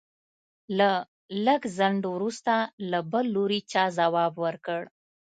[0.79, 0.81] د
[1.45, 2.53] لږ ځنډ وروسته
[2.91, 4.81] له بل لوري چا ځواب ورکړ.